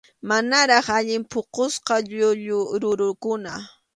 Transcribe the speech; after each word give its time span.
Manaraq 0.29 0.87
allin 0.97 1.23
puqusqa 1.31 1.95
llullu 2.09 2.57
rurukuna. 2.81 3.53